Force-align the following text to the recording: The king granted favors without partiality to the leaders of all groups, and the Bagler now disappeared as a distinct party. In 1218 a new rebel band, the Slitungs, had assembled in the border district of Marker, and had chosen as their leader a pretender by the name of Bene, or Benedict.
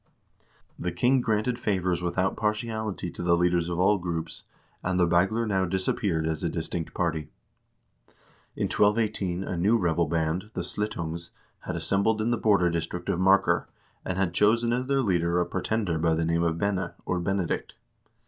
The 0.79 0.91
king 0.91 1.21
granted 1.21 1.59
favors 1.59 2.01
without 2.01 2.35
partiality 2.35 3.11
to 3.11 3.21
the 3.21 3.37
leaders 3.37 3.69
of 3.69 3.79
all 3.79 3.99
groups, 3.99 4.45
and 4.81 4.99
the 4.99 5.05
Bagler 5.05 5.45
now 5.47 5.63
disappeared 5.65 6.25
as 6.25 6.43
a 6.43 6.49
distinct 6.49 6.95
party. 6.95 7.29
In 8.55 8.63
1218 8.63 9.43
a 9.43 9.55
new 9.55 9.77
rebel 9.77 10.07
band, 10.07 10.49
the 10.55 10.63
Slitungs, 10.63 11.29
had 11.59 11.75
assembled 11.75 12.19
in 12.19 12.31
the 12.31 12.37
border 12.37 12.71
district 12.71 13.09
of 13.09 13.19
Marker, 13.19 13.69
and 14.03 14.17
had 14.17 14.33
chosen 14.33 14.73
as 14.73 14.87
their 14.87 15.03
leader 15.03 15.39
a 15.39 15.45
pretender 15.45 15.99
by 15.99 16.15
the 16.15 16.25
name 16.25 16.41
of 16.41 16.57
Bene, 16.57 16.93
or 17.05 17.19
Benedict. 17.19 17.75